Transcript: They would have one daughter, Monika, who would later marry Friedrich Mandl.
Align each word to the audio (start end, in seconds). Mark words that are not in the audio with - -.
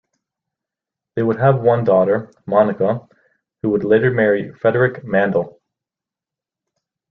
They 1.15 1.21
would 1.21 1.37
have 1.39 1.61
one 1.61 1.83
daughter, 1.83 2.33
Monika, 2.47 3.07
who 3.61 3.69
would 3.69 3.83
later 3.83 4.09
marry 4.09 4.51
Friedrich 4.51 5.03
Mandl. 5.05 5.59